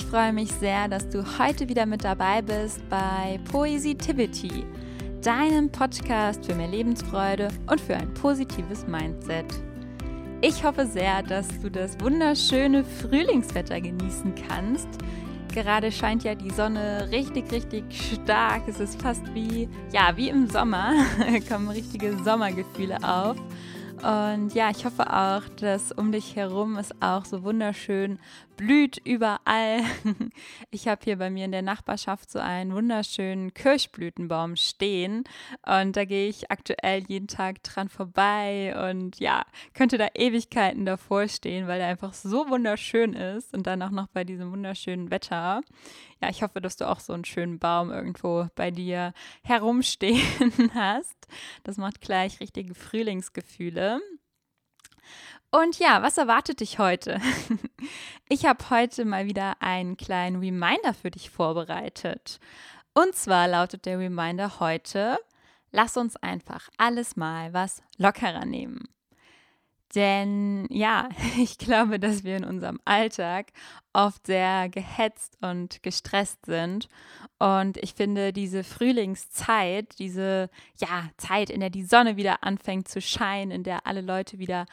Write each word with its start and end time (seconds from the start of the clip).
Ich 0.00 0.06
freue 0.06 0.32
mich 0.32 0.50
sehr, 0.50 0.88
dass 0.88 1.08
du 1.10 1.22
heute 1.38 1.68
wieder 1.68 1.84
mit 1.84 2.04
dabei 2.04 2.40
bist 2.40 2.80
bei 2.88 3.38
Poesitivity, 3.52 4.64
deinem 5.22 5.70
Podcast 5.70 6.44
für 6.44 6.54
mehr 6.54 6.68
Lebensfreude 6.68 7.48
und 7.70 7.80
für 7.80 7.94
ein 7.96 8.12
positives 8.14 8.86
Mindset. 8.86 9.44
Ich 10.40 10.64
hoffe 10.64 10.86
sehr, 10.86 11.22
dass 11.22 11.46
du 11.60 11.70
das 11.70 12.00
wunderschöne 12.00 12.82
Frühlingswetter 12.82 13.80
genießen 13.80 14.34
kannst. 14.48 14.88
Gerade 15.52 15.92
scheint 15.92 16.24
ja 16.24 16.34
die 16.34 16.50
Sonne 16.50 17.08
richtig, 17.12 17.52
richtig 17.52 17.84
stark. 18.24 18.62
Es 18.68 18.80
ist 18.80 19.00
fast 19.00 19.22
wie, 19.34 19.68
ja, 19.92 20.16
wie 20.16 20.30
im 20.30 20.48
Sommer. 20.48 20.94
kommen 21.48 21.68
richtige 21.68 22.16
Sommergefühle 22.24 22.96
auf. 23.02 23.36
Und 24.02 24.54
ja, 24.54 24.70
ich 24.70 24.86
hoffe 24.86 25.12
auch, 25.12 25.42
dass 25.60 25.92
um 25.92 26.10
dich 26.10 26.34
herum 26.34 26.78
es 26.78 26.90
auch 27.00 27.26
so 27.26 27.42
wunderschön 27.42 28.18
blüht 28.60 28.98
überall. 29.04 29.80
Ich 30.70 30.86
habe 30.86 31.00
hier 31.02 31.16
bei 31.16 31.30
mir 31.30 31.46
in 31.46 31.52
der 31.52 31.62
Nachbarschaft 31.62 32.30
so 32.30 32.38
einen 32.38 32.72
wunderschönen 32.74 33.52
Kirschblütenbaum 33.54 34.54
stehen 34.54 35.24
und 35.66 35.96
da 35.96 36.04
gehe 36.04 36.28
ich 36.28 36.50
aktuell 36.50 37.02
jeden 37.08 37.26
Tag 37.26 37.62
dran 37.62 37.88
vorbei 37.88 38.74
und 38.88 39.18
ja, 39.18 39.44
könnte 39.74 39.98
da 39.98 40.08
Ewigkeiten 40.14 40.86
davor 40.86 41.26
stehen, 41.28 41.66
weil 41.66 41.80
er 41.80 41.88
einfach 41.88 42.12
so 42.12 42.48
wunderschön 42.48 43.14
ist 43.14 43.52
und 43.52 43.66
dann 43.66 43.82
auch 43.82 43.90
noch 43.90 44.06
bei 44.08 44.22
diesem 44.24 44.52
wunderschönen 44.52 45.10
Wetter. 45.10 45.62
Ja, 46.22 46.28
ich 46.28 46.42
hoffe, 46.42 46.60
dass 46.60 46.76
du 46.76 46.88
auch 46.88 47.00
so 47.00 47.12
einen 47.12 47.24
schönen 47.24 47.58
Baum 47.58 47.90
irgendwo 47.90 48.46
bei 48.54 48.70
dir 48.70 49.12
herumstehen 49.42 50.70
hast. 50.74 51.26
Das 51.64 51.78
macht 51.78 52.00
gleich 52.00 52.40
richtige 52.40 52.74
Frühlingsgefühle. 52.74 54.00
Und 55.50 55.78
ja, 55.78 56.02
was 56.02 56.18
erwartet 56.18 56.60
dich 56.60 56.78
heute? 56.78 57.20
Ich 58.32 58.46
habe 58.46 58.70
heute 58.70 59.04
mal 59.04 59.26
wieder 59.26 59.54
einen 59.58 59.96
kleinen 59.96 60.36
Reminder 60.36 60.94
für 60.94 61.10
dich 61.10 61.30
vorbereitet. 61.30 62.38
Und 62.94 63.16
zwar 63.16 63.48
lautet 63.48 63.86
der 63.86 63.98
Reminder 63.98 64.60
heute, 64.60 65.18
lass 65.72 65.96
uns 65.96 66.14
einfach 66.16 66.68
alles 66.76 67.16
mal 67.16 67.52
was 67.52 67.82
lockerer 67.98 68.44
nehmen. 68.44 68.84
Denn 69.94 70.66
ja, 70.70 71.08
ich 71.38 71.58
glaube, 71.58 71.98
dass 71.98 72.24
wir 72.24 72.36
in 72.36 72.44
unserem 72.44 72.80
Alltag 72.84 73.52
oft 73.92 74.26
sehr 74.26 74.68
gehetzt 74.68 75.36
und 75.40 75.82
gestresst 75.82 76.46
sind. 76.46 76.88
Und 77.38 77.76
ich 77.78 77.94
finde, 77.94 78.32
diese 78.32 78.62
Frühlingszeit, 78.62 79.98
diese 79.98 80.48
ja, 80.78 81.08
Zeit, 81.16 81.50
in 81.50 81.60
der 81.60 81.70
die 81.70 81.84
Sonne 81.84 82.16
wieder 82.16 82.44
anfängt 82.44 82.86
zu 82.88 83.00
scheinen, 83.00 83.50
in 83.50 83.62
der 83.64 83.86
alle 83.86 84.00
Leute 84.00 84.38
wieder 84.38 84.66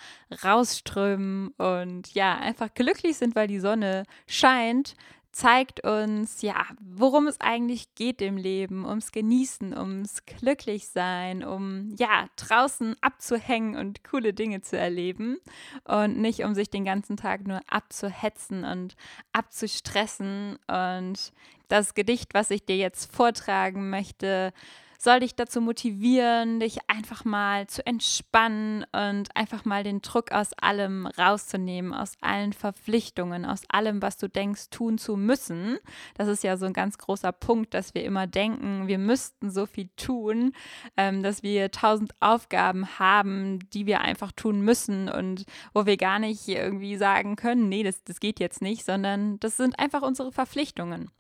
rausströmen 0.44 1.50
und 1.58 2.14
ja, 2.14 2.38
einfach 2.38 2.73
glücklich 2.73 3.18
sind, 3.18 3.36
weil 3.36 3.48
die 3.48 3.60
Sonne 3.60 4.04
scheint, 4.28 4.95
zeigt 5.38 5.84
uns, 5.84 6.42
ja, 6.42 6.66
worum 6.80 7.28
es 7.28 7.40
eigentlich 7.40 7.94
geht 7.94 8.24
im 8.24 8.38
Leben, 8.38 8.88
ums 8.88 9.12
Genießen, 9.12 9.78
ums 9.78 10.26
Glücklichsein, 10.26 11.44
um, 11.44 11.94
ja, 11.96 12.28
draußen 12.38 12.96
abzuhängen 13.02 13.76
und 13.76 14.04
coole 14.04 14.34
Dinge 14.34 14.62
zu 14.62 14.80
erleben 14.80 15.38
und 15.84 16.18
nicht 16.18 16.44
um 16.44 16.56
sich 16.56 16.72
den 16.72 16.86
ganzen 16.86 17.18
Tag 17.18 17.46
nur 17.46 17.62
abzuhetzen 17.70 18.64
und 18.64 18.96
abzustressen. 19.32 20.58
Und 20.68 21.32
das 21.68 21.94
Gedicht, 21.94 22.34
was 22.34 22.50
ich 22.50 22.66
dir 22.66 22.78
jetzt 22.78 23.16
vortragen 23.16 23.92
möchte, 23.92 24.54
soll 24.98 25.20
dich 25.20 25.36
dazu 25.36 25.62
motivieren, 25.62 26.59
dich 26.59 26.80
einfach 26.88 27.23
mal 27.23 27.67
zu 27.67 27.86
entspannen 27.86 28.86
und 28.92 29.36
einfach 29.36 29.66
mal 29.66 29.84
den 29.84 30.02
Druck 30.02 30.31
aus 30.31 30.54
allem 30.54 31.06
rauszunehmen, 31.06 31.94
aus 31.94 32.14
allen 32.22 32.54
Verpflichtungen, 32.54 33.45
aus 33.45 33.61
allem, 33.70 34.02
was 34.02 34.17
du 34.17 34.27
denkst, 34.27 34.70
tun 34.72 34.98
zu 34.98 35.16
müssen. 35.16 35.77
Das 36.16 36.27
ist 36.27 36.44
ja 36.44 36.58
so 36.58 36.66
ein 36.66 36.73
ganz 36.73 36.98
großer 36.98 37.32
Punkt, 37.32 37.73
dass 37.73 37.94
wir 37.94 38.04
immer 38.04 38.27
denken, 38.27 38.88
wir 38.88 38.98
müssten 38.98 39.52
so 39.52 39.66
viel 39.66 39.89
tun, 39.98 40.54
ähm, 40.98 41.23
dass 41.23 41.43
wir 41.43 41.72
tausend 41.72 42.14
Aufgaben 42.20 42.99
haben, 42.99 43.60
die 43.72 43.86
wir 43.86 44.02
einfach 44.02 44.32
tun 44.32 44.61
müssen 44.61 45.10
und 45.10 45.45
wo 45.73 45.86
wir 45.86 45.98
gar 45.98 46.20
nicht 46.20 46.48
irgendwie 46.48 46.98
sagen 46.98 47.36
können, 47.36 47.70
nee, 47.70 47.83
das, 47.83 48.04
das 48.04 48.20
geht 48.20 48.39
jetzt 48.39 48.61
nicht, 48.61 48.86
sondern 48.86 49.39
das 49.39 49.58
sind 49.58 49.77
einfach 49.80 50.02
unsere 50.02 50.32
Verpflichtungen. 50.32 51.11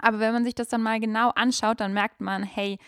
Aber 0.00 0.18
wenn 0.18 0.32
man 0.32 0.44
sich 0.44 0.54
das 0.54 0.68
dann 0.68 0.82
mal 0.82 1.00
genau 1.00 1.30
anschaut, 1.30 1.80
dann 1.80 1.92
merkt 1.92 2.20
man, 2.20 2.42
hey, 2.42 2.78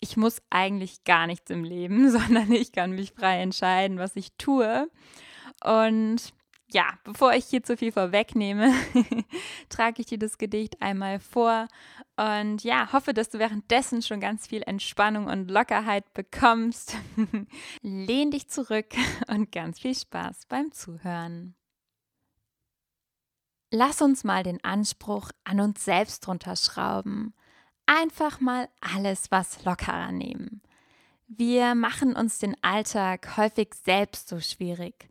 ich 0.00 0.16
muss 0.16 0.42
eigentlich 0.50 1.04
gar 1.04 1.26
nichts 1.26 1.50
im 1.50 1.64
Leben, 1.64 2.10
sondern 2.10 2.50
ich 2.52 2.72
kann 2.72 2.92
mich 2.92 3.12
frei 3.12 3.40
entscheiden, 3.40 3.98
was 3.98 4.16
ich 4.16 4.32
tue. 4.36 4.90
Und 5.64 6.32
ja, 6.72 6.98
bevor 7.04 7.32
ich 7.32 7.46
hier 7.46 7.62
zu 7.62 7.76
viel 7.76 7.92
vorwegnehme, 7.92 8.72
trage 9.68 10.00
ich 10.00 10.06
dir 10.06 10.18
das 10.18 10.36
Gedicht 10.36 10.82
einmal 10.82 11.20
vor 11.20 11.68
und 12.16 12.64
ja, 12.64 12.92
hoffe, 12.92 13.14
dass 13.14 13.30
du 13.30 13.38
währenddessen 13.38 14.02
schon 14.02 14.20
ganz 14.20 14.46
viel 14.46 14.62
Entspannung 14.62 15.26
und 15.26 15.50
Lockerheit 15.50 16.12
bekommst. 16.12 16.96
Lehn 17.82 18.30
dich 18.30 18.48
zurück 18.48 18.86
und 19.28 19.52
ganz 19.52 19.78
viel 19.78 19.94
Spaß 19.94 20.46
beim 20.48 20.72
Zuhören. 20.72 21.54
Lass 23.70 24.00
uns 24.00 24.22
mal 24.22 24.42
den 24.42 24.62
Anspruch 24.62 25.30
an 25.44 25.60
uns 25.60 25.84
selbst 25.84 26.26
runterschrauben. 26.28 27.34
Einfach 27.86 28.40
mal 28.40 28.68
alles 28.80 29.30
was 29.30 29.64
lockerer 29.64 30.12
nehmen. 30.12 30.62
Wir 31.28 31.74
machen 31.74 32.14
uns 32.14 32.38
den 32.38 32.56
Alltag 32.62 33.36
häufig 33.36 33.74
selbst 33.74 34.28
so 34.28 34.40
schwierig. 34.40 35.08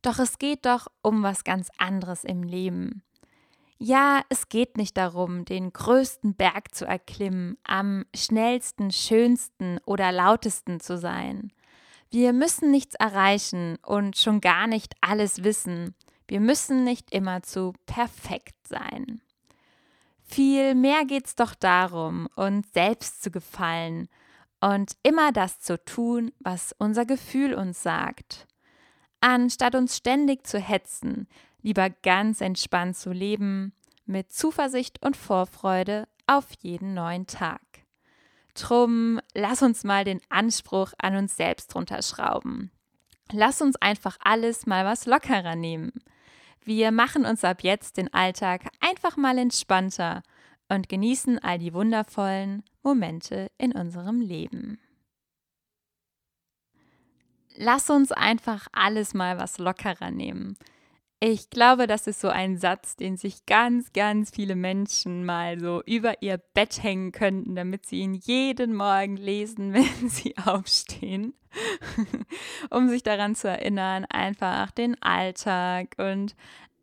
Doch 0.00 0.18
es 0.18 0.38
geht 0.38 0.64
doch 0.64 0.86
um 1.02 1.22
was 1.22 1.44
ganz 1.44 1.68
anderes 1.76 2.24
im 2.24 2.42
Leben. 2.42 3.02
Ja, 3.76 4.22
es 4.30 4.48
geht 4.48 4.76
nicht 4.76 4.96
darum, 4.96 5.44
den 5.44 5.72
größten 5.72 6.34
Berg 6.34 6.74
zu 6.74 6.86
erklimmen, 6.86 7.58
am 7.64 8.04
schnellsten, 8.14 8.90
schönsten 8.90 9.78
oder 9.84 10.12
lautesten 10.12 10.80
zu 10.80 10.98
sein. 10.98 11.52
Wir 12.10 12.32
müssen 12.32 12.70
nichts 12.70 12.94
erreichen 12.94 13.78
und 13.82 14.16
schon 14.16 14.40
gar 14.40 14.66
nicht 14.66 14.94
alles 15.00 15.44
wissen. 15.44 15.94
Wir 16.30 16.38
müssen 16.38 16.84
nicht 16.84 17.10
immerzu 17.10 17.72
perfekt 17.86 18.68
sein. 18.68 19.20
Vielmehr 20.22 21.04
geht 21.04 21.26
es 21.26 21.34
doch 21.34 21.56
darum, 21.56 22.28
uns 22.36 22.72
selbst 22.72 23.24
zu 23.24 23.32
gefallen 23.32 24.08
und 24.60 24.92
immer 25.02 25.32
das 25.32 25.58
zu 25.58 25.84
tun, 25.84 26.30
was 26.38 26.72
unser 26.78 27.04
Gefühl 27.04 27.52
uns 27.52 27.82
sagt. 27.82 28.46
Anstatt 29.20 29.74
uns 29.74 29.96
ständig 29.96 30.46
zu 30.46 30.60
hetzen, 30.60 31.26
lieber 31.62 31.90
ganz 31.90 32.40
entspannt 32.40 32.96
zu 32.96 33.10
leben, 33.10 33.72
mit 34.06 34.32
Zuversicht 34.32 35.04
und 35.04 35.16
Vorfreude 35.16 36.06
auf 36.28 36.46
jeden 36.60 36.94
neuen 36.94 37.26
Tag. 37.26 37.60
Drum, 38.54 39.18
lass 39.34 39.62
uns 39.62 39.82
mal 39.82 40.04
den 40.04 40.20
Anspruch 40.28 40.92
an 40.98 41.16
uns 41.16 41.36
selbst 41.36 41.74
runterschrauben. 41.74 42.70
Lass 43.32 43.60
uns 43.60 43.74
einfach 43.82 44.16
alles 44.22 44.66
mal 44.66 44.84
was 44.84 45.06
lockerer 45.06 45.56
nehmen. 45.56 45.92
Wir 46.64 46.92
machen 46.92 47.24
uns 47.24 47.44
ab 47.44 47.62
jetzt 47.62 47.96
den 47.96 48.12
Alltag 48.12 48.62
einfach 48.80 49.16
mal 49.16 49.38
entspannter 49.38 50.22
und 50.68 50.88
genießen 50.88 51.38
all 51.38 51.58
die 51.58 51.74
wundervollen 51.74 52.62
Momente 52.82 53.50
in 53.58 53.72
unserem 53.72 54.20
Leben. 54.20 54.78
Lass 57.56 57.90
uns 57.90 58.12
einfach 58.12 58.68
alles 58.72 59.12
mal 59.14 59.38
was 59.38 59.58
lockerer 59.58 60.10
nehmen. 60.10 60.56
Ich 61.22 61.50
glaube, 61.50 61.86
das 61.86 62.06
ist 62.06 62.22
so 62.22 62.28
ein 62.28 62.56
Satz, 62.56 62.96
den 62.96 63.18
sich 63.18 63.44
ganz, 63.44 63.92
ganz 63.92 64.30
viele 64.30 64.56
Menschen 64.56 65.26
mal 65.26 65.60
so 65.60 65.82
über 65.84 66.22
ihr 66.22 66.38
Bett 66.38 66.82
hängen 66.82 67.12
könnten, 67.12 67.54
damit 67.54 67.84
sie 67.84 68.00
ihn 68.00 68.14
jeden 68.14 68.74
Morgen 68.74 69.18
lesen, 69.18 69.72
wenn 69.74 70.08
sie 70.08 70.34
aufstehen, 70.38 71.34
um 72.70 72.88
sich 72.88 73.02
daran 73.02 73.34
zu 73.34 73.48
erinnern, 73.48 74.06
einfach 74.06 74.70
den 74.70 75.00
Alltag 75.02 75.94
und 75.98 76.34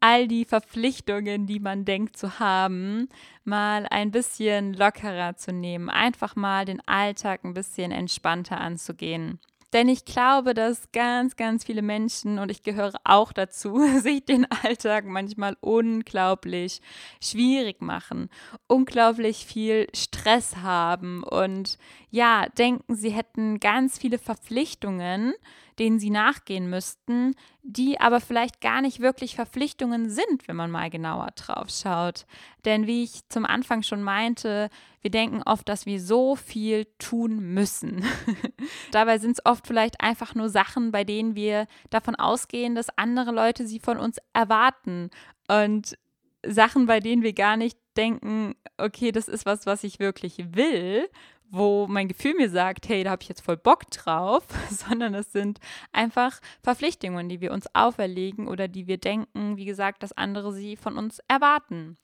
all 0.01 0.27
die 0.27 0.45
Verpflichtungen, 0.45 1.47
die 1.47 1.59
man 1.59 1.83
denkt 1.83 2.15
zu 2.15 2.37
haben, 2.37 3.09
mal 3.43 3.87
ein 3.89 4.11
bisschen 4.11 4.75
lockerer 4.75 5.35
zu 5.35 5.51
nehmen, 5.51 5.89
einfach 5.89 6.35
mal 6.35 6.65
den 6.65 6.87
Alltag 6.87 7.43
ein 7.43 7.55
bisschen 7.55 7.91
entspannter 7.91 8.61
anzugehen. 8.61 9.39
Denn 9.73 9.89
ich 9.89 10.05
glaube, 10.05 10.53
dass 10.53 10.91
ganz, 10.93 11.35
ganz 11.35 11.65
viele 11.65 11.81
Menschen, 11.81 12.39
und 12.39 12.49
ich 12.49 12.63
gehöre 12.63 12.93
auch 13.03 13.33
dazu, 13.33 13.79
sich 14.01 14.23
den 14.25 14.45
Alltag 14.63 15.05
manchmal 15.05 15.57
unglaublich 15.59 16.81
schwierig 17.21 17.81
machen, 17.81 18.29
unglaublich 18.67 19.45
viel 19.45 19.87
Stress 19.93 20.57
haben 20.57 21.23
und 21.23 21.77
ja, 22.09 22.47
denken, 22.57 22.95
sie 22.95 23.09
hätten 23.09 23.59
ganz 23.59 23.97
viele 23.97 24.17
Verpflichtungen, 24.17 25.33
denen 25.79 25.99
sie 25.99 26.09
nachgehen 26.09 26.69
müssten, 26.69 27.35
die 27.61 27.99
aber 27.99 28.19
vielleicht 28.19 28.61
gar 28.61 28.81
nicht 28.81 28.99
wirklich 28.99 29.35
Verpflichtungen 29.35 30.09
sind, 30.09 30.47
wenn 30.47 30.55
man 30.55 30.71
mal 30.71 30.89
genauer 30.89 31.29
drauf 31.35 31.69
schaut. 31.69 32.25
Denn 32.65 32.87
wie 32.87 33.03
ich 33.03 33.27
zum 33.29 33.45
Anfang 33.45 33.83
schon 33.83 34.01
meinte, 34.01 34.69
wir 35.01 35.11
denken 35.11 35.41
oft, 35.45 35.69
dass 35.69 35.85
wir 35.85 36.01
so 36.01 36.35
viel 36.35 36.85
tun 36.97 37.53
müssen. 37.53 38.03
Dabei 38.91 39.19
sind 39.19 39.31
es 39.31 39.45
oft 39.45 39.67
vielleicht 39.67 40.01
einfach 40.01 40.35
nur 40.35 40.49
Sachen, 40.49 40.91
bei 40.91 41.03
denen 41.03 41.35
wir 41.35 41.67
davon 41.89 42.15
ausgehen, 42.15 42.75
dass 42.75 42.97
andere 42.97 43.31
Leute 43.31 43.67
sie 43.67 43.79
von 43.79 43.97
uns 43.97 44.17
erwarten. 44.33 45.09
Und 45.47 45.97
Sachen, 46.45 46.85
bei 46.85 46.99
denen 46.99 47.23
wir 47.23 47.33
gar 47.33 47.57
nicht 47.57 47.77
denken, 47.95 48.55
okay, 48.77 49.11
das 49.11 49.27
ist 49.27 49.45
was, 49.45 49.65
was 49.65 49.83
ich 49.83 49.99
wirklich 49.99 50.55
will, 50.55 51.09
wo 51.49 51.87
mein 51.87 52.07
Gefühl 52.07 52.33
mir 52.35 52.49
sagt, 52.49 52.89
hey, 52.89 53.03
da 53.03 53.11
habe 53.11 53.23
ich 53.23 53.29
jetzt 53.29 53.41
voll 53.41 53.57
Bock 53.57 53.89
drauf, 53.91 54.43
sondern 54.69 55.13
es 55.13 55.31
sind 55.31 55.59
einfach 55.91 56.39
Verpflichtungen, 56.61 57.29
die 57.29 57.41
wir 57.41 57.51
uns 57.51 57.67
auferlegen 57.73 58.47
oder 58.47 58.67
die 58.67 58.87
wir 58.87 58.97
denken, 58.97 59.57
wie 59.57 59.65
gesagt, 59.65 60.03
dass 60.03 60.13
andere 60.13 60.53
sie 60.53 60.75
von 60.75 60.97
uns 60.97 61.19
erwarten. 61.27 61.97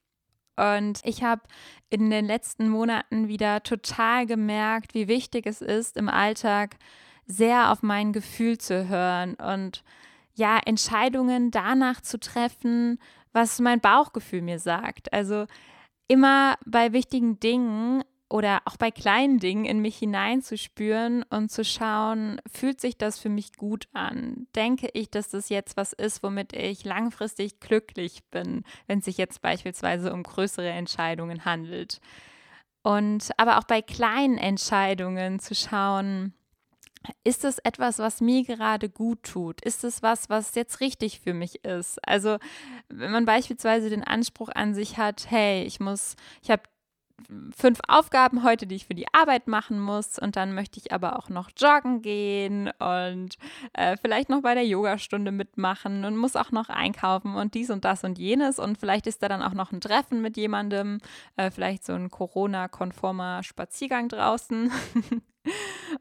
Und 0.55 0.99
ich 1.03 1.23
habe 1.23 1.41
in 1.89 2.09
den 2.09 2.25
letzten 2.25 2.69
Monaten 2.69 3.27
wieder 3.27 3.63
total 3.63 4.25
gemerkt, 4.27 4.93
wie 4.93 5.07
wichtig 5.07 5.47
es 5.47 5.61
ist, 5.61 5.97
im 5.97 6.09
Alltag 6.09 6.75
sehr 7.25 7.71
auf 7.71 7.81
mein 7.81 8.13
Gefühl 8.13 8.57
zu 8.57 8.87
hören 8.87 9.35
und 9.35 9.83
ja, 10.35 10.59
Entscheidungen 10.63 11.51
danach 11.51 12.01
zu 12.01 12.19
treffen, 12.19 12.99
was 13.31 13.59
mein 13.59 13.79
Bauchgefühl 13.79 14.41
mir 14.41 14.59
sagt. 14.59 15.11
Also 15.13 15.45
immer 16.07 16.55
bei 16.65 16.93
wichtigen 16.93 17.39
Dingen 17.39 18.03
oder 18.33 18.63
auch 18.65 18.77
bei 18.77 18.89
kleinen 18.89 19.38
Dingen 19.38 19.63
in 19.63 19.80
mich 19.80 19.95
hineinzuspüren 20.00 21.21
und 21.30 21.51
zu 21.51 21.63
schauen, 21.63 22.41
fühlt 22.51 22.81
sich 22.81 22.97
das 22.97 23.19
für 23.19 23.30
mich 23.30 23.53
gut 23.53 23.88
an? 23.94 24.47
Denke 24.56 24.89
ich, 24.94 25.12
dass 25.12 25.30
das 25.30 25.50
jetzt 25.50 25.77
was 25.77 25.94
ist, 25.94 26.24
womit 26.24 26.51
ich 26.53 26.83
langfristig 26.83 27.59
glücklich 27.59 28.24
bin, 28.31 28.63
wenn 28.88 29.00
es 29.00 29.06
sich 29.06 29.18
jetzt 29.18 29.44
beispielsweise 29.44 30.12
um 30.12 30.24
größere 30.24 30.68
Entscheidungen 30.68 31.45
handelt? 31.45 32.01
Und 32.81 33.30
aber 33.38 33.59
auch 33.59 33.65
bei 33.65 33.83
kleinen 33.83 34.39
Entscheidungen 34.39 35.38
zu 35.38 35.53
schauen, 35.53 36.33
ist 37.24 37.45
es 37.45 37.59
etwas, 37.59 38.00
was 38.00 38.19
mir 38.19 38.44
gerade 38.45 38.89
gut 38.89 39.21
tut? 39.21 39.62
Ist 39.62 39.83
es 39.83 40.01
was, 40.01 40.31
was 40.31 40.56
jetzt 40.56 40.79
richtig 40.79 41.19
für 41.19 41.36
mich 41.36 41.63
ist? 41.63 42.00
Also, 42.07 42.38
wenn 42.89 43.12
man 43.12 43.25
beispielsweise 43.25 43.91
den 43.91 44.03
Anspruch 44.03 44.50
an 44.50 44.74
sich 44.74 44.97
hat, 44.97 45.29
hey, 45.29 45.63
ich 45.65 45.79
muss, 45.79 46.15
ich 46.41 46.50
habe 46.50 46.63
fünf 47.56 47.80
Aufgaben 47.88 48.44
heute, 48.44 48.68
die 48.68 48.75
ich 48.75 48.88
für 48.88 48.95
die 48.95 49.07
Arbeit 49.13 49.48
machen 49.48 49.80
muss. 49.80 50.19
Und 50.19 50.36
dann 50.36 50.54
möchte 50.54 50.80
ich 50.80 50.92
aber 50.92 51.18
auch 51.18 51.30
noch 51.30 51.50
joggen 51.57 52.01
gehen 52.01 52.71
und 52.80 53.38
äh, 53.74 53.98
vielleicht 53.98 54.30
noch 54.30 54.42
bei 54.42 54.54
der 54.54 54.65
Yogastunde 54.65 55.31
mitmachen 55.31 56.06
und 56.06 56.18
muss 56.18 56.36
auch 56.36 56.51
noch 56.51 56.69
einkaufen 56.69 57.36
und 57.36 57.54
dies 57.54 57.69
und 57.69 57.86
das 57.86 58.04
und 58.04 58.18
jenes. 58.18 58.60
Und 58.60 58.77
vielleicht 58.77 59.07
ist 59.07 59.24
da 59.24 59.27
dann 59.27 59.42
auch 59.42 59.54
noch 59.54 59.71
ein 59.71 59.81
Treffen 59.81 60.21
mit 60.21 60.38
jemandem, 60.38 61.00
äh, 61.38 61.51
vielleicht 61.51 61.86
so 61.86 61.94
ein 61.94 62.10
Corona-konformer 62.10 63.44
Spaziergang 63.44 64.10
draußen. 64.10 64.71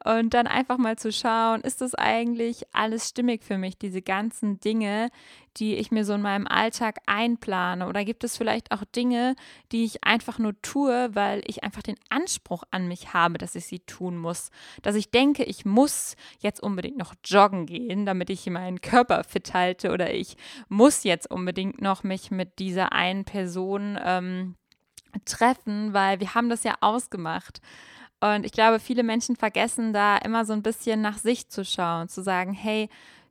Und 0.04 0.34
dann 0.34 0.46
einfach 0.46 0.78
mal 0.78 0.96
zu 0.96 1.12
schauen, 1.12 1.60
ist 1.62 1.80
das 1.80 1.94
eigentlich 1.94 2.64
alles 2.72 3.08
stimmig 3.08 3.44
für 3.44 3.58
mich, 3.58 3.76
diese 3.76 4.02
ganzen 4.02 4.60
Dinge, 4.60 5.10
die 5.56 5.74
ich 5.74 5.90
mir 5.90 6.04
so 6.04 6.14
in 6.14 6.22
meinem 6.22 6.46
Alltag 6.46 7.00
einplane? 7.06 7.86
Oder 7.86 8.04
gibt 8.04 8.24
es 8.24 8.36
vielleicht 8.36 8.72
auch 8.72 8.84
Dinge, 8.84 9.34
die 9.70 9.84
ich 9.84 10.04
einfach 10.04 10.38
nur 10.38 10.60
tue, 10.62 11.10
weil 11.14 11.42
ich 11.46 11.62
einfach 11.62 11.82
den 11.82 11.96
Anspruch 12.08 12.64
an 12.70 12.88
mich 12.88 13.12
habe, 13.12 13.38
dass 13.38 13.54
ich 13.54 13.66
sie 13.66 13.80
tun 13.80 14.16
muss? 14.16 14.50
Dass 14.82 14.94
ich 14.94 15.10
denke, 15.10 15.44
ich 15.44 15.64
muss 15.64 16.16
jetzt 16.38 16.62
unbedingt 16.62 16.96
noch 16.96 17.14
joggen 17.24 17.66
gehen, 17.66 18.06
damit 18.06 18.30
ich 18.30 18.46
meinen 18.46 18.80
Körper 18.80 19.24
fit 19.24 19.52
halte 19.54 19.92
oder 19.92 20.12
ich 20.14 20.36
muss 20.68 21.04
jetzt 21.04 21.30
unbedingt 21.30 21.80
noch 21.80 22.02
mich 22.02 22.30
mit 22.30 22.58
dieser 22.58 22.92
einen 22.92 23.24
Person 23.24 23.98
ähm, 24.02 24.56
treffen, 25.24 25.92
weil 25.92 26.20
wir 26.20 26.34
haben 26.34 26.48
das 26.48 26.64
ja 26.64 26.76
ausgemacht. 26.80 27.60
Und 28.22 28.46
ich 28.46 28.52
glaube, 28.52 28.78
viele 28.78 29.02
Menschen 29.02 29.34
vergessen 29.34 29.92
da 29.92 30.16
immer 30.16 30.44
so 30.44 30.52
ein 30.52 30.62
bisschen 30.62 31.00
nach 31.00 31.18
sich 31.18 31.48
zu 31.48 31.64
schauen, 31.64 32.08
zu 32.08 32.22
sagen, 32.22 32.52
hey, 32.52 32.88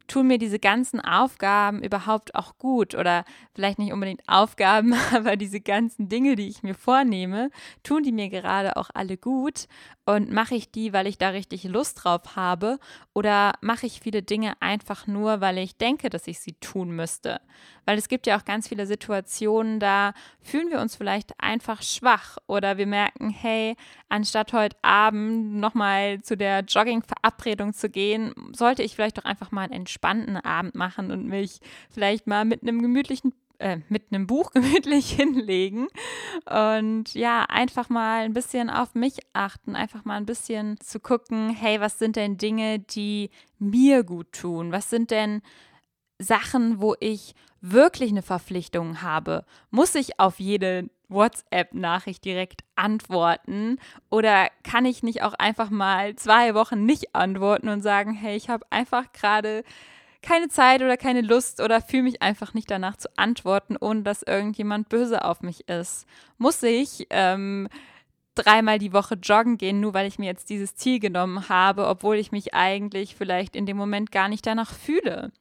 tun 0.07 0.27
mir 0.27 0.38
diese 0.38 0.59
ganzen 0.59 0.99
Aufgaben 0.99 1.81
überhaupt 1.81 2.35
auch 2.35 2.57
gut? 2.57 2.93
Oder 2.95 3.23
vielleicht 3.55 3.79
nicht 3.79 3.93
unbedingt 3.93 4.21
Aufgaben, 4.27 4.93
aber 5.15 5.38
diese 5.38 5.61
ganzen 5.61 6.09
Dinge, 6.09 6.35
die 6.35 6.49
ich 6.49 6.61
mir 6.61 6.75
vornehme, 6.75 7.51
tun 7.83 8.03
die 8.03 8.11
mir 8.11 8.27
gerade 8.27 8.75
auch 8.75 8.89
alle 8.93 9.15
gut? 9.15 9.67
Und 10.03 10.29
mache 10.29 10.55
ich 10.55 10.71
die, 10.71 10.91
weil 10.91 11.07
ich 11.07 11.17
da 11.17 11.29
richtig 11.29 11.63
Lust 11.63 12.03
drauf 12.03 12.35
habe? 12.35 12.77
Oder 13.13 13.53
mache 13.61 13.85
ich 13.85 14.01
viele 14.01 14.23
Dinge 14.23 14.61
einfach 14.61 15.07
nur, 15.07 15.39
weil 15.39 15.57
ich 15.59 15.77
denke, 15.77 16.09
dass 16.09 16.27
ich 16.27 16.41
sie 16.41 16.53
tun 16.59 16.91
müsste? 16.91 17.39
Weil 17.86 17.98
es 17.98 18.07
gibt 18.07 18.28
ja 18.28 18.38
auch 18.38 18.45
ganz 18.45 18.68
viele 18.68 18.86
Situationen, 18.86 19.80
da 19.80 20.13
fühlen 20.42 20.69
wir 20.69 20.80
uns 20.80 20.95
vielleicht 20.95 21.31
einfach 21.39 21.81
schwach 21.81 22.38
oder 22.48 22.78
wir 22.78 22.88
merken, 22.88 23.30
hey, 23.30 23.75
anstatt 24.10 24.54
heute 24.54 24.78
Abend 24.81 25.56
nochmal 25.56 26.22
zu 26.22 26.38
der 26.38 26.62
Jogging-Verabredung 26.62 27.74
zu 27.74 27.89
gehen, 27.89 28.33
sollte 28.54 28.83
ich 28.83 28.95
vielleicht 28.95 29.18
doch 29.18 29.25
einfach 29.25 29.51
mal 29.51 29.63
einen 29.63 29.74
entspannten 29.74 30.38
Abend 30.38 30.75
machen 30.75 31.12
und 31.12 31.28
mich 31.28 31.60
vielleicht 31.89 32.28
mal 32.28 32.45
mit 32.45 32.62
einem 32.62 32.81
gemütlichen 32.81 33.33
äh, 33.62 33.78
mit 33.89 34.06
einem 34.12 34.25
Buch 34.25 34.51
gemütlich 34.54 35.12
hinlegen 35.12 35.88
und 36.45 37.13
ja, 37.13 37.44
einfach 37.44 37.89
mal 37.89 38.24
ein 38.24 38.33
bisschen 38.33 38.69
auf 38.69 38.95
mich 38.95 39.19
achten, 39.33 39.75
einfach 39.75 40.04
mal 40.04 40.18
ein 40.18 40.25
bisschen 40.25 40.80
zu 40.80 41.00
gucken, 41.00 41.51
hey, 41.51 41.80
was 41.80 42.00
sind 42.00 42.16
denn 42.16 42.38
Dinge, 42.38 42.80
die 42.80 43.30
mir 43.60 44.04
gut 44.04 44.31
tun? 44.31 44.72
Was 44.72 44.89
sind 44.89 45.12
denn 45.12 45.44
Sachen, 46.21 46.81
wo 46.81 46.95
ich 47.00 47.35
wirklich 47.62 48.12
eine 48.12 48.21
Verpflichtung 48.21 49.01
habe? 49.01 49.45
Muss 49.69 49.95
ich 49.95 50.19
auf 50.19 50.39
jede 50.39 50.89
WhatsApp-Nachricht 51.09 52.23
direkt 52.25 52.62
antworten? 52.75 53.77
Oder 54.09 54.50
kann 54.63 54.85
ich 54.85 55.03
nicht 55.03 55.23
auch 55.23 55.33
einfach 55.33 55.69
mal 55.69 56.15
zwei 56.15 56.56
Wochen 56.56 56.85
nicht 56.85 57.15
antworten 57.15 57.69
und 57.69 57.81
sagen, 57.81 58.13
hey, 58.13 58.35
ich 58.35 58.50
habe 58.50 58.65
einfach 58.69 59.12
gerade 59.13 59.63
keine 60.21 60.50
Zeit 60.50 60.81
oder 60.81 60.97
keine 60.97 61.21
Lust 61.21 61.62
oder 61.62 61.81
fühle 61.81 62.03
mich 62.03 62.21
einfach 62.21 62.53
nicht 62.53 62.69
danach 62.69 62.95
zu 62.97 63.09
antworten, 63.18 63.75
ohne 63.79 64.03
dass 64.03 64.21
irgendjemand 64.21 64.89
böse 64.89 65.25
auf 65.25 65.41
mich 65.41 65.68
ist. 65.68 66.06
Muss 66.38 66.62
ich 66.62 67.07
ähm, 67.09 67.68
dreimal 68.35 68.77
die 68.77 68.94
Woche 68.94 69.15
joggen 69.15 69.57
gehen, 69.57 69.79
nur 69.79 69.94
weil 69.94 70.07
ich 70.07 70.19
mir 70.19 70.27
jetzt 70.27 70.50
dieses 70.50 70.75
Ziel 70.75 71.00
genommen 71.00 71.50
habe, 71.50 71.88
obwohl 71.88 72.18
ich 72.18 72.31
mich 72.31 72.53
eigentlich 72.53 73.15
vielleicht 73.15 73.56
in 73.56 73.65
dem 73.65 73.77
Moment 73.77 74.12
gar 74.12 74.29
nicht 74.29 74.45
danach 74.45 74.73
fühle? 74.73 75.31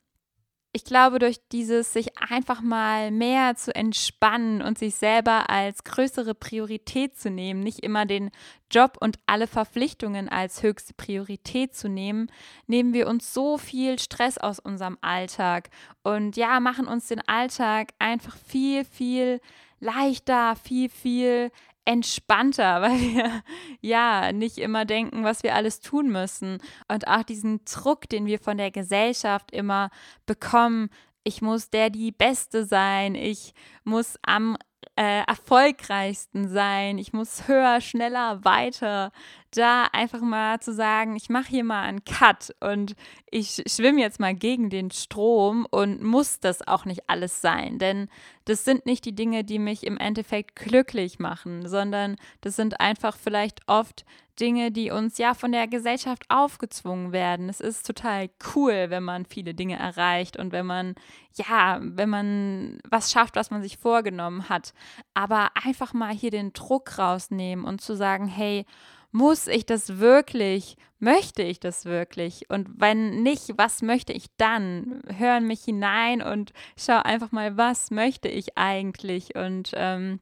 Ich 0.73 0.85
glaube, 0.85 1.19
durch 1.19 1.41
dieses 1.51 1.93
sich 1.93 2.17
einfach 2.19 2.61
mal 2.61 3.11
mehr 3.11 3.57
zu 3.57 3.75
entspannen 3.75 4.63
und 4.63 4.79
sich 4.79 4.95
selber 4.95 5.51
als 5.51 5.83
größere 5.83 6.35
Priorität 6.35 7.19
zu 7.19 7.29
nehmen, 7.29 7.61
nicht 7.61 7.81
immer 7.81 8.07
den 8.07 8.31
Job 8.71 8.97
und 9.01 9.19
alle 9.27 9.49
Verpflichtungen 9.49 10.29
als 10.29 10.63
höchste 10.63 10.95
Priorität 10.95 11.75
zu 11.75 11.89
nehmen, 11.89 12.31
nehmen 12.69 12.93
wir 12.93 13.09
uns 13.09 13.35
so 13.35 13.59
viel 13.59 13.99
Stress 13.99 14.39
aus 14.39 14.61
unserem 14.61 14.97
Alltag 15.01 15.71
und 16.05 16.37
ja, 16.37 16.61
machen 16.61 16.87
uns 16.87 17.09
den 17.09 17.27
Alltag 17.27 17.89
einfach 17.99 18.37
viel, 18.37 18.85
viel 18.85 19.41
leichter, 19.81 20.55
viel, 20.55 20.89
viel 20.89 21.51
entspannter, 21.85 22.83
weil 22.83 23.01
wir 23.01 23.43
ja 23.81 24.33
nicht 24.33 24.59
immer 24.59 24.85
denken, 24.85 25.25
was 25.25 25.43
wir 25.43 25.55
alles 25.55 25.81
tun 25.81 26.11
müssen. 26.11 26.59
Und 26.89 27.09
auch 27.09 27.23
diesen 27.23 27.65
Druck, 27.65 28.09
den 28.09 28.27
wir 28.27 28.39
von 28.39 28.59
der 28.59 28.71
Gesellschaft 28.71 29.51
immer 29.51 29.91
bekommen, 30.27 30.91
ich 31.23 31.43
muss 31.43 31.71
der 31.71 31.91
die 31.91 32.13
Beste 32.13 32.65
sein, 32.65 33.15
ich 33.15 33.53
muss 33.85 34.17
am 34.23 34.57
äh, 34.97 35.23
erfolgreichsten 35.27 36.49
sein, 36.49 36.99
ich 36.99 37.13
muss 37.13 37.49
höher, 37.49 37.81
schneller, 37.81 38.45
weiter. 38.45 39.13
Da 39.53 39.85
einfach 39.93 40.21
mal 40.21 40.61
zu 40.61 40.73
sagen, 40.73 41.17
ich 41.17 41.29
mache 41.29 41.49
hier 41.49 41.65
mal 41.65 41.83
einen 41.83 42.05
Cut 42.05 42.55
und 42.61 42.95
ich 43.31 43.63
schwimme 43.67 44.01
jetzt 44.01 44.21
mal 44.21 44.35
gegen 44.35 44.71
den 44.71 44.91
Strom 44.91 45.67
und 45.71 46.03
muss 46.03 46.39
das 46.39 46.67
auch 46.67 46.85
nicht 46.85 47.09
alles 47.09 47.41
sein, 47.41 47.79
denn 47.79 48.09
das 48.45 48.65
sind 48.65 48.87
nicht 48.87 49.05
die 49.05 49.15
Dinge, 49.15 49.43
die 49.43 49.59
mich 49.59 49.85
im 49.85 49.97
Endeffekt 49.97 50.57
glücklich 50.57 51.19
machen, 51.19 51.69
sondern 51.69 52.17
das 52.43 52.57
sind 52.57 52.81
einfach 52.81 53.17
vielleicht 53.17 53.67
oft 53.67 54.05
Dinge, 54.41 54.73
die 54.73 54.91
uns 54.91 55.19
ja 55.19 55.35
von 55.35 55.53
der 55.53 55.69
Gesellschaft 55.69 56.25
aufgezwungen 56.29 57.13
werden. 57.13 57.49
Es 57.49 57.61
ist 57.61 57.87
total 57.87 58.31
cool, 58.55 58.87
wenn 58.89 59.03
man 59.03 59.27
viele 59.27 59.55
Dinge 59.55 59.79
erreicht 59.79 60.37
und 60.37 60.53
wenn 60.53 60.67
man, 60.67 60.95
ja, 61.35 61.79
wenn 61.83 62.09
man 62.09 62.79
was 62.89 63.13
schafft, 63.13 63.37
was 63.37 63.51
man 63.51 63.63
sich 63.63 63.77
vorgenommen 63.77 64.49
hat. 64.49 64.70
Aber 65.15 65.51
einfach 65.55 65.93
mal 65.93 66.13
hier 66.13 66.31
den 66.31 66.53
Druck 66.53 66.99
rausnehmen 66.99 67.65
und 67.65 67.81
zu 67.81 67.97
sagen, 67.97 68.27
hey, 68.27 68.67
muss 69.13 69.47
ich 69.47 69.67
das 69.67 69.99
wirklich? 69.99 70.77
Möchte 70.99 71.43
ich 71.43 71.59
das 71.61 71.85
wirklich? 71.85 72.49
Und 72.49 72.69
wenn 72.77 73.23
nicht, 73.23 73.53
was 73.57 73.83
möchte 73.83 74.13
ich 74.13 74.27
dann? 74.37 75.03
Hör 75.17 75.39
in 75.39 75.47
mich 75.47 75.63
hinein 75.65 76.23
und 76.23 76.53
schau 76.77 77.01
einfach 77.03 77.33
mal, 77.33 77.57
was 77.57 77.91
möchte 77.91 78.29
ich 78.29 78.57
eigentlich? 78.57 79.35
Und 79.35 79.73
ähm, 79.75 80.21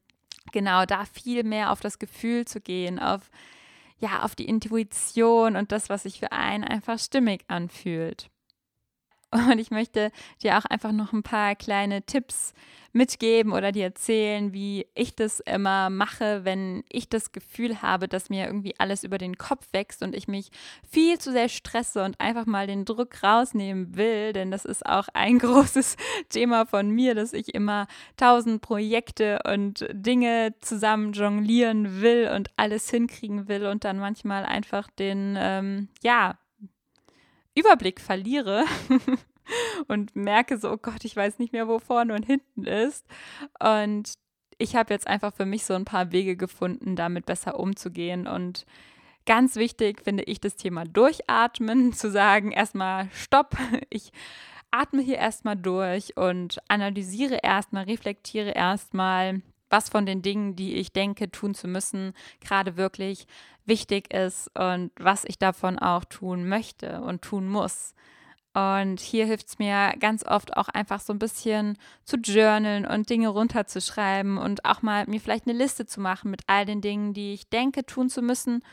genau 0.52 0.85
da 0.87 1.05
viel 1.05 1.45
mehr 1.45 1.73
auf 1.73 1.81
das 1.81 1.99
Gefühl 1.99 2.47
zu 2.47 2.61
gehen, 2.61 2.99
auf 2.99 3.31
ja, 4.00 4.23
auf 4.23 4.37
die 4.37 4.47
Intuition 4.47 5.57
und 5.57 5.73
das, 5.73 5.88
was 5.88 6.05
sich 6.05 6.21
für 6.21 6.33
einen 6.33 6.64
einfach 6.64 6.99
stimmig 6.99 7.45
anfühlt. 7.49 8.31
Und 9.51 9.59
ich 9.59 9.71
möchte 9.71 10.11
dir 10.43 10.59
auch 10.59 10.65
einfach 10.65 10.93
noch 10.93 11.13
ein 11.13 11.23
paar 11.23 11.55
kleine 11.55 12.03
Tipps 12.03 12.55
mitgeben 12.93 13.53
oder 13.53 13.73
dir 13.73 13.85
erzählen, 13.85 14.53
wie 14.55 14.87
ich 14.95 15.15
das 15.15 15.41
immer 15.41 15.91
mache, 15.91 16.45
wenn 16.45 16.83
ich 16.89 17.09
das 17.09 17.33
Gefühl 17.33 17.83
habe, 17.83 18.09
dass 18.09 18.31
mir 18.31 18.47
irgendwie 18.47 18.75
alles 18.79 19.05
über 19.05 19.19
den 19.19 19.37
Kopf 19.37 19.67
wächst 19.73 20.03
und 20.03 20.15
ich 20.15 20.29
mich 20.29 20.51
viel 20.91 21.19
zu 21.19 21.31
sehr 21.31 21.51
stresse 21.51 22.03
und 22.03 22.19
einfach 22.19 22.47
mal 22.47 22.67
den 22.67 22.87
Druck 22.87 23.23
rausnehmen 23.23 23.97
will. 23.97 24.33
Denn 24.33 24.51
das 24.51 24.65
ist 24.65 24.87
auch 24.87 25.09
ein 25.13 25.39
großes 25.39 25.97
Thema 26.31 26.65
von 26.65 26.91
mir, 26.91 27.15
dass 27.15 27.35
ich 27.35 27.55
immer 27.55 27.87
tausend 28.17 28.63
Projekte 28.63 29.41
und 29.47 29.87
Dinge 29.93 30.55
zusammen 30.61 31.13
jonglieren 31.13 32.01
will 32.01 32.31
und 32.35 32.51
alles 32.57 32.89
hinkriegen 32.91 33.49
will 33.49 33.67
und 33.67 33.85
dann 33.85 33.99
manchmal 33.99 34.45
einfach 34.45 34.89
den, 34.99 35.37
ähm, 35.39 35.89
ja, 36.03 36.39
Überblick 37.59 38.00
verliere 38.00 38.65
und 39.88 40.15
merke 40.15 40.59
so, 40.59 40.71
oh 40.71 40.77
Gott, 40.77 41.05
ich 41.05 41.17
weiß 41.17 41.38
nicht 41.38 41.53
mehr, 41.53 41.69
wo 41.69 41.79
vorne 41.79 42.15
und 42.15 42.25
hinten 42.25 42.65
ist. 42.65 43.07
Und 43.61 44.12
ich 44.59 44.77
habe 44.77 44.93
jetzt 44.93 45.07
einfach 45.07 45.33
für 45.33 45.47
mich 45.47 45.65
so 45.65 45.75
ein 45.75 45.85
paar 45.85 46.12
Wege 46.12 46.37
gefunden, 46.37 46.97
damit 46.97 47.27
besser 47.27 47.59
umzugehen. 47.59 48.27
Und 48.27 48.67
ganz 49.25 49.57
wichtig 49.57 50.03
finde 50.03 50.25
ich 50.25 50.41
das 50.41 50.57
Thema 50.57 50.85
Durchatmen, 50.85 51.93
zu 51.95 52.11
sagen, 52.11 52.53
erstmal 52.53 53.09
Stopp, 53.12 53.57
ich 53.91 54.12
atme 54.71 55.00
hier 55.00 55.17
erstmal 55.17 55.57
durch 55.57 56.17
und 56.17 56.59
analysiere 56.69 57.38
erstmal, 57.43 57.85
reflektiere 57.85 58.50
erstmal, 58.50 59.41
was 59.71 59.89
von 59.89 60.07
den 60.07 60.23
Dingen, 60.23 60.57
die 60.57 60.75
ich 60.77 60.93
denke, 60.93 61.31
tun 61.31 61.55
zu 61.55 61.69
müssen, 61.69 62.13
gerade 62.41 62.77
wirklich 62.77 63.27
wichtig 63.65 64.13
ist 64.13 64.51
und 64.59 64.91
was 64.99 65.25
ich 65.25 65.39
davon 65.39 65.79
auch 65.79 66.05
tun 66.05 66.49
möchte 66.49 67.01
und 67.03 67.23
tun 67.23 67.49
muss. 67.49 67.95
Und 68.55 68.99
hier 68.99 69.27
hilft 69.27 69.49
es 69.49 69.59
mir 69.59 69.95
ganz 70.01 70.25
oft 70.27 70.57
auch 70.57 70.69
einfach 70.69 71.01
so 71.01 71.13
ein 71.13 71.19
bisschen 71.19 71.77
zu 72.05 72.17
journalen 72.17 72.87
und 72.87 73.09
Dinge 73.09 73.29
runterzuschreiben 73.29 74.39
und 74.39 74.65
auch 74.65 74.83
mal 74.83 75.05
mir 75.07 75.21
vielleicht 75.21 75.47
eine 75.47 75.57
Liste 75.57 75.87
zu 75.87 76.01
machen 76.01 76.31
mit 76.31 76.43
all 76.47 76.65
den 76.65 76.81
Dingen, 76.81 77.13
die 77.13 77.35
ich 77.35 77.49
denke 77.49 77.85
tun 77.85 78.09
zu 78.09 78.21
müssen 78.21 78.65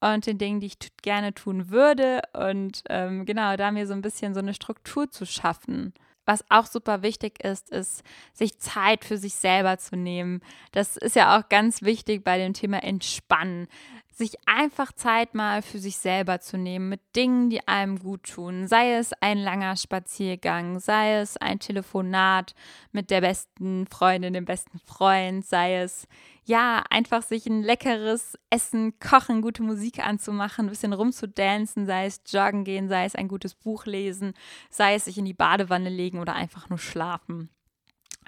und 0.00 0.26
den 0.26 0.38
Dingen, 0.38 0.60
die 0.60 0.68
ich 0.68 0.78
gerne 1.02 1.34
tun 1.34 1.70
würde. 1.70 2.22
Und 2.32 2.84
ähm, 2.88 3.26
genau, 3.26 3.56
da 3.56 3.70
mir 3.70 3.86
so 3.86 3.92
ein 3.92 4.02
bisschen 4.02 4.34
so 4.34 4.40
eine 4.40 4.54
Struktur 4.54 5.10
zu 5.10 5.26
schaffen. 5.26 5.92
Was 6.26 6.44
auch 6.48 6.66
super 6.66 7.02
wichtig 7.02 7.44
ist, 7.44 7.70
ist, 7.70 8.02
sich 8.32 8.58
Zeit 8.58 9.04
für 9.04 9.18
sich 9.18 9.34
selber 9.34 9.78
zu 9.78 9.96
nehmen. 9.96 10.40
Das 10.72 10.96
ist 10.96 11.16
ja 11.16 11.38
auch 11.38 11.48
ganz 11.48 11.82
wichtig 11.82 12.24
bei 12.24 12.38
dem 12.38 12.54
Thema 12.54 12.82
Entspannen 12.82 13.68
sich 14.14 14.36
einfach 14.46 14.92
Zeit 14.92 15.34
mal 15.34 15.60
für 15.60 15.78
sich 15.78 15.96
selber 15.96 16.40
zu 16.40 16.56
nehmen 16.56 16.88
mit 16.88 17.00
Dingen, 17.16 17.50
die 17.50 17.66
einem 17.66 17.98
gut 17.98 18.22
tun. 18.22 18.68
Sei 18.68 18.94
es 18.94 19.12
ein 19.20 19.38
langer 19.38 19.76
Spaziergang, 19.76 20.78
sei 20.78 21.16
es 21.16 21.36
ein 21.36 21.58
Telefonat 21.58 22.54
mit 22.92 23.10
der 23.10 23.22
besten 23.22 23.86
Freundin, 23.88 24.32
dem 24.32 24.44
besten 24.44 24.78
Freund, 24.78 25.44
sei 25.44 25.78
es 25.78 26.06
ja, 26.46 26.84
einfach 26.90 27.22
sich 27.22 27.46
ein 27.46 27.62
leckeres 27.62 28.38
Essen, 28.50 28.98
Kochen, 29.00 29.40
gute 29.40 29.62
Musik 29.62 29.98
anzumachen, 30.06 30.66
ein 30.66 30.68
bisschen 30.68 30.92
rumzudancen, 30.92 31.86
sei 31.86 32.06
es 32.06 32.20
joggen 32.26 32.64
gehen, 32.64 32.88
sei 32.88 33.06
es 33.06 33.14
ein 33.14 33.28
gutes 33.28 33.54
Buch 33.54 33.86
lesen, 33.86 34.34
sei 34.70 34.94
es 34.94 35.06
sich 35.06 35.18
in 35.18 35.24
die 35.24 35.32
Badewanne 35.32 35.88
legen 35.88 36.20
oder 36.20 36.34
einfach 36.34 36.68
nur 36.68 36.78
schlafen. 36.78 37.48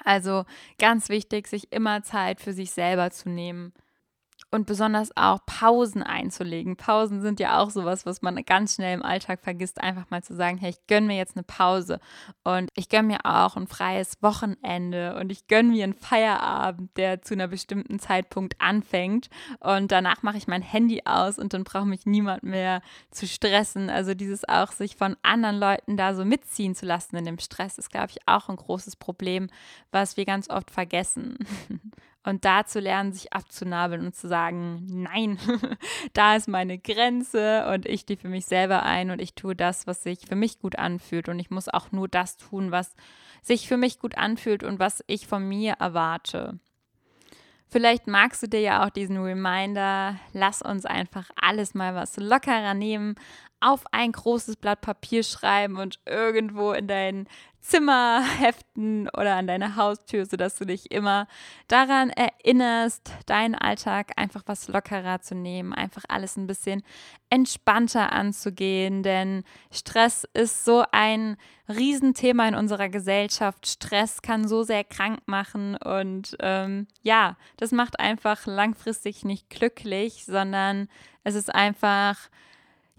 Also 0.02 0.45
ganz 0.78 1.11
wichtig, 1.11 1.47
sich 1.47 1.73
immer 1.73 2.02
Zeit 2.02 2.40
für 2.40 2.52
sich 2.52 2.71
selber 2.71 3.11
zu 3.11 3.28
nehmen 3.28 3.73
und 4.56 4.66
besonders 4.66 5.14
auch 5.16 5.44
Pausen 5.44 6.02
einzulegen. 6.02 6.76
Pausen 6.76 7.20
sind 7.20 7.40
ja 7.40 7.60
auch 7.60 7.68
sowas, 7.68 8.06
was 8.06 8.22
man 8.22 8.42
ganz 8.46 8.75
schnell 8.75 8.94
im 8.94 9.02
Alltag 9.02 9.40
vergisst, 9.42 9.82
einfach 9.82 10.08
mal 10.08 10.22
zu 10.22 10.34
sagen, 10.34 10.56
hey, 10.56 10.70
ich 10.70 10.86
gönne 10.86 11.08
mir 11.08 11.16
jetzt 11.16 11.36
eine 11.36 11.42
Pause 11.42 12.00
und 12.42 12.70
ich 12.75 12.88
gönne 12.88 13.08
mir 13.08 13.18
auch 13.25 13.56
ein 13.56 13.66
freies 13.66 14.14
Wochenende 14.22 15.14
und 15.20 15.30
ich 15.30 15.46
gönne 15.46 15.68
mir 15.68 15.84
einen 15.84 15.92
Feierabend, 15.92 16.96
der 16.96 17.20
zu 17.20 17.34
einer 17.34 17.48
bestimmten 17.48 17.98
Zeitpunkt 17.98 18.58
anfängt 18.58 19.28
und 19.60 19.92
danach 19.92 20.22
mache 20.22 20.38
ich 20.38 20.48
mein 20.48 20.62
Handy 20.62 21.02
aus 21.04 21.38
und 21.38 21.52
dann 21.52 21.64
braucht 21.64 21.86
mich 21.86 22.06
niemand 22.06 22.42
mehr 22.42 22.80
zu 23.10 23.26
stressen. 23.26 23.90
Also 23.90 24.14
dieses 24.14 24.48
auch 24.48 24.72
sich 24.72 24.96
von 24.96 25.16
anderen 25.22 25.58
Leuten 25.58 25.98
da 25.98 26.14
so 26.14 26.25
mitziehen 26.25 26.75
zu 26.75 26.86
lassen 26.86 27.16
in 27.16 27.26
dem 27.26 27.38
Stress 27.38 27.76
ist, 27.76 27.90
glaube 27.90 28.08
ich, 28.10 28.26
auch 28.26 28.48
ein 28.48 28.56
großes 28.56 28.96
Problem, 28.96 29.48
was 29.92 30.16
wir 30.16 30.25
ganz 30.25 30.48
oft 30.48 30.70
vergessen. 30.70 31.36
Und 32.26 32.45
da 32.45 32.66
zu 32.66 32.80
lernen, 32.80 33.12
sich 33.12 33.33
abzunabeln 33.33 34.04
und 34.04 34.16
zu 34.16 34.26
sagen, 34.26 34.85
nein, 34.90 35.38
da 36.12 36.35
ist 36.35 36.49
meine 36.49 36.76
Grenze 36.76 37.68
und 37.73 37.87
ich 37.87 38.00
stehe 38.00 38.18
für 38.18 38.28
mich 38.28 38.47
selber 38.47 38.83
ein 38.83 39.12
und 39.12 39.23
ich 39.23 39.35
tue 39.35 39.54
das, 39.54 39.87
was 39.87 40.02
sich 40.02 40.26
für 40.26 40.35
mich 40.35 40.59
gut 40.59 40.76
anfühlt. 40.76 41.28
Und 41.28 41.38
ich 41.38 41.50
muss 41.50 41.68
auch 41.68 41.92
nur 41.92 42.09
das 42.09 42.37
tun, 42.37 42.73
was 42.73 42.97
sich 43.42 43.68
für 43.68 43.76
mich 43.76 44.00
gut 44.00 44.18
anfühlt 44.18 44.64
und 44.64 44.80
was 44.80 45.04
ich 45.06 45.28
von 45.28 45.49
mir 45.49 45.75
erwarte. 45.75 46.59
Vielleicht 47.68 48.09
magst 48.09 48.42
du 48.42 48.49
dir 48.49 48.61
ja 48.61 48.85
auch 48.85 48.90
diesen 48.90 49.18
Reminder, 49.18 50.16
lass 50.33 50.62
uns 50.62 50.85
einfach 50.85 51.30
alles 51.40 51.75
mal 51.75 51.95
was 51.95 52.16
lockerer 52.16 52.75
nehmen, 52.75 53.14
auf 53.61 53.85
ein 53.92 54.11
großes 54.11 54.56
Blatt 54.56 54.80
Papier 54.80 55.23
schreiben 55.23 55.76
und 55.76 56.00
irgendwo 56.06 56.73
in 56.73 56.88
dein 56.88 57.28
Zimmer 57.66 58.23
heften 58.38 59.08
oder 59.08 59.35
an 59.35 59.49
deine 59.49 59.75
Haustür, 59.75 60.25
sodass 60.25 60.56
du 60.56 60.64
dich 60.64 60.92
immer 60.92 61.26
daran 61.66 62.11
erinnerst, 62.11 63.11
deinen 63.26 63.56
Alltag 63.56 64.12
einfach 64.14 64.44
was 64.46 64.68
lockerer 64.68 65.20
zu 65.20 65.35
nehmen, 65.35 65.73
einfach 65.73 66.04
alles 66.06 66.37
ein 66.37 66.46
bisschen 66.46 66.85
entspannter 67.28 68.12
anzugehen, 68.12 69.02
denn 69.02 69.42
Stress 69.73 70.28
ist 70.32 70.64
so 70.64 70.85
ein 70.92 71.37
Riesenthema 71.68 72.46
in 72.46 72.54
unserer 72.54 72.88
Gesellschaft. 72.88 73.66
Stress 73.66 74.23
kann 74.23 74.46
so 74.46 74.62
sehr 74.62 74.85
krank 74.85 75.18
machen 75.26 75.76
und 75.76 76.37
ähm, 76.38 76.87
ja, 77.02 77.37
das 77.56 77.73
macht 77.73 77.99
einfach 77.99 78.46
langfristig 78.46 79.25
nicht 79.25 79.50
glücklich, 79.50 80.25
sondern 80.25 80.87
es 81.25 81.35
ist 81.35 81.52
einfach 81.52 82.16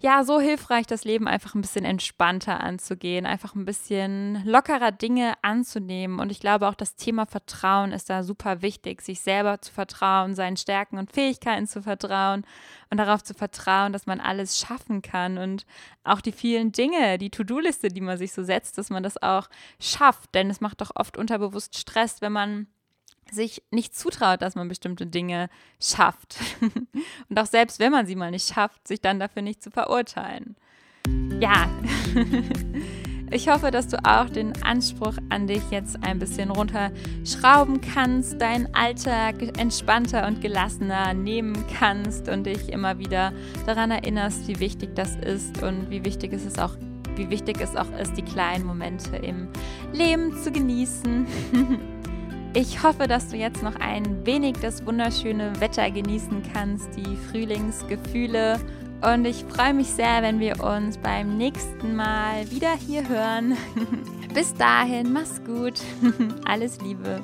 ja, 0.00 0.22
so 0.22 0.38
hilfreich, 0.38 0.86
das 0.86 1.04
Leben 1.04 1.26
einfach 1.26 1.56
ein 1.56 1.60
bisschen 1.60 1.84
entspannter 1.84 2.60
anzugehen, 2.60 3.26
einfach 3.26 3.56
ein 3.56 3.64
bisschen 3.64 4.44
lockerer 4.44 4.92
Dinge 4.92 5.34
anzunehmen. 5.42 6.20
Und 6.20 6.30
ich 6.30 6.38
glaube 6.38 6.68
auch, 6.68 6.76
das 6.76 6.94
Thema 6.94 7.26
Vertrauen 7.26 7.90
ist 7.90 8.08
da 8.08 8.22
super 8.22 8.62
wichtig, 8.62 9.02
sich 9.02 9.20
selber 9.20 9.60
zu 9.60 9.72
vertrauen, 9.72 10.36
seinen 10.36 10.56
Stärken 10.56 10.98
und 10.98 11.12
Fähigkeiten 11.12 11.66
zu 11.66 11.82
vertrauen 11.82 12.46
und 12.90 12.98
darauf 12.98 13.24
zu 13.24 13.34
vertrauen, 13.34 13.92
dass 13.92 14.06
man 14.06 14.20
alles 14.20 14.56
schaffen 14.60 15.02
kann 15.02 15.36
und 15.36 15.66
auch 16.04 16.20
die 16.20 16.32
vielen 16.32 16.70
Dinge, 16.70 17.18
die 17.18 17.30
To-Do-Liste, 17.30 17.88
die 17.88 18.00
man 18.00 18.18
sich 18.18 18.32
so 18.32 18.44
setzt, 18.44 18.78
dass 18.78 18.90
man 18.90 19.02
das 19.02 19.20
auch 19.20 19.48
schafft. 19.80 20.32
Denn 20.32 20.48
es 20.48 20.60
macht 20.60 20.80
doch 20.80 20.92
oft 20.94 21.16
unterbewusst 21.16 21.76
Stress, 21.76 22.20
wenn 22.20 22.32
man 22.32 22.68
sich 23.32 23.62
nicht 23.70 23.96
zutraut, 23.96 24.42
dass 24.42 24.54
man 24.54 24.68
bestimmte 24.68 25.06
Dinge 25.06 25.48
schafft. 25.80 26.36
Und 27.28 27.38
auch 27.38 27.46
selbst 27.46 27.78
wenn 27.78 27.92
man 27.92 28.06
sie 28.06 28.16
mal 28.16 28.30
nicht 28.30 28.52
schafft, 28.52 28.86
sich 28.86 29.00
dann 29.00 29.20
dafür 29.20 29.42
nicht 29.42 29.62
zu 29.62 29.70
verurteilen. 29.70 30.56
Ja, 31.40 31.68
ich 33.30 33.48
hoffe, 33.48 33.70
dass 33.70 33.88
du 33.88 34.04
auch 34.04 34.28
den 34.28 34.62
Anspruch 34.62 35.14
an 35.30 35.46
dich 35.46 35.62
jetzt 35.70 36.02
ein 36.02 36.18
bisschen 36.18 36.50
runterschrauben 36.50 37.80
kannst, 37.80 38.40
deinen 38.40 38.74
Alltag 38.74 39.58
entspannter 39.58 40.26
und 40.26 40.40
gelassener 40.40 41.14
nehmen 41.14 41.64
kannst 41.78 42.28
und 42.28 42.44
dich 42.44 42.68
immer 42.70 42.98
wieder 42.98 43.32
daran 43.66 43.90
erinnerst, 43.90 44.48
wie 44.48 44.60
wichtig 44.60 44.94
das 44.94 45.16
ist 45.16 45.62
und 45.62 45.90
wie 45.90 46.04
wichtig 46.04 46.32
es 46.32 46.44
ist 46.44 46.58
auch 46.58 46.76
wie 47.18 47.30
wichtig 47.30 47.60
es 47.60 47.74
auch 47.74 47.90
ist, 47.98 48.16
die 48.16 48.22
kleinen 48.22 48.64
Momente 48.64 49.16
im 49.16 49.48
Leben 49.92 50.36
zu 50.36 50.52
genießen. 50.52 51.26
Ich 52.60 52.82
hoffe, 52.82 53.06
dass 53.06 53.28
du 53.28 53.36
jetzt 53.36 53.62
noch 53.62 53.76
ein 53.76 54.26
wenig 54.26 54.56
das 54.60 54.84
wunderschöne 54.84 55.60
Wetter 55.60 55.88
genießen 55.92 56.42
kannst, 56.52 56.88
die 56.96 57.16
Frühlingsgefühle. 57.30 58.58
Und 59.00 59.26
ich 59.26 59.44
freue 59.44 59.72
mich 59.72 59.86
sehr, 59.86 60.22
wenn 60.22 60.40
wir 60.40 60.64
uns 60.64 60.98
beim 60.98 61.36
nächsten 61.36 61.94
Mal 61.94 62.50
wieder 62.50 62.74
hier 62.74 63.08
hören. 63.08 63.56
Bis 64.34 64.52
dahin, 64.54 65.12
mach's 65.12 65.40
gut. 65.44 65.80
Alles 66.46 66.80
Liebe. 66.80 67.22